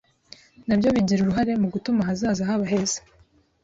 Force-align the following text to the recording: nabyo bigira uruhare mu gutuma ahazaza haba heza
nabyo 0.67 0.89
bigira 0.95 1.19
uruhare 1.23 1.51
mu 1.61 1.67
gutuma 1.73 1.99
ahazaza 2.03 2.47
haba 2.49 2.65
heza 2.71 2.99